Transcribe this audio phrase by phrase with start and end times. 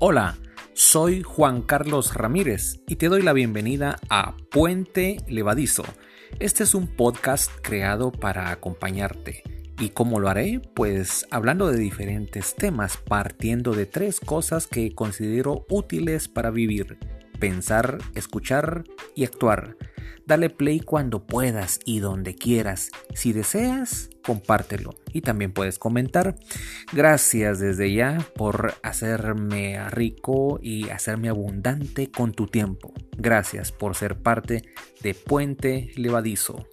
[0.00, 0.38] Hola,
[0.74, 5.82] soy Juan Carlos Ramírez y te doy la bienvenida a Puente Levadizo.
[6.38, 9.42] Este es un podcast creado para acompañarte.
[9.76, 10.60] ¿Y cómo lo haré?
[10.76, 16.96] Pues hablando de diferentes temas, partiendo de tres cosas que considero útiles para vivir.
[17.40, 18.84] Pensar, escuchar
[19.16, 19.76] y actuar.
[20.28, 22.90] Dale play cuando puedas y donde quieras.
[23.14, 26.36] Si deseas, compártelo y también puedes comentar.
[26.92, 32.92] Gracias desde ya por hacerme rico y hacerme abundante con tu tiempo.
[33.16, 34.64] Gracias por ser parte
[35.00, 36.66] de Puente Levadizo.